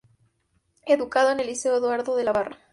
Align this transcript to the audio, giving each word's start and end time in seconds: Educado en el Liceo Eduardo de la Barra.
Educado 0.87 1.29
en 1.29 1.41
el 1.41 1.45
Liceo 1.45 1.77
Eduardo 1.77 2.15
de 2.15 2.23
la 2.23 2.31
Barra. 2.33 2.57